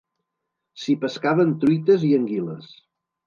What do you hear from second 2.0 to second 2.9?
i anguiles.